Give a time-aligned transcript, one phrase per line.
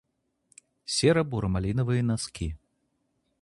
[0.93, 2.49] Серо-буро-малиновые носки